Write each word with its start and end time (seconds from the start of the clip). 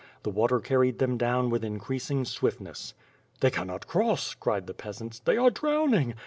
The 0.23 0.31
water 0.31 0.59
car 0.59 0.79
ried 0.79 0.97
them 0.97 1.15
down 1.15 1.51
with 1.51 1.63
increasing 1.63 2.25
swiftness. 2.25 2.95
"They 3.39 3.51
cannot 3.51 3.85
cross," 3.85 4.33
cried 4.33 4.65
the 4.65 4.73
peasants. 4.73 5.19
"They 5.19 5.37
are 5.37 5.51
drowning." 5.51 6.15